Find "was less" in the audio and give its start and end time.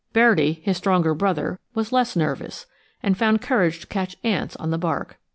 1.75-2.15